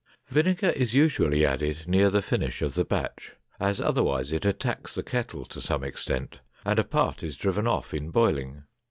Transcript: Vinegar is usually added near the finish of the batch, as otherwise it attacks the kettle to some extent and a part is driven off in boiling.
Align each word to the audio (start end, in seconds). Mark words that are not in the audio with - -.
Vinegar 0.29 0.71
is 0.71 0.95
usually 0.95 1.45
added 1.45 1.87
near 1.87 2.09
the 2.09 2.23
finish 2.23 2.63
of 2.63 2.73
the 2.73 2.83
batch, 2.83 3.33
as 3.59 3.79
otherwise 3.79 4.31
it 4.31 4.45
attacks 4.45 4.95
the 4.95 5.03
kettle 5.03 5.45
to 5.45 5.61
some 5.61 5.83
extent 5.83 6.39
and 6.65 6.79
a 6.79 6.83
part 6.83 7.21
is 7.21 7.37
driven 7.37 7.67
off 7.67 7.93
in 7.93 8.09
boiling. 8.09 8.63